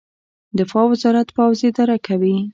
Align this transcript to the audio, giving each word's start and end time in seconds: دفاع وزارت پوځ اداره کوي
دفاع 0.59 0.85
وزارت 0.91 1.27
پوځ 1.35 1.57
اداره 1.69 1.97
کوي 2.07 2.35